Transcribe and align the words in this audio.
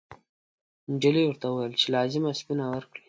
نجلۍ 0.91 1.23
ورته 1.25 1.45
وویل 1.49 1.73
چې 1.81 1.87
لازمه 1.95 2.31
سپینه 2.39 2.65
ورکړي. 2.69 2.99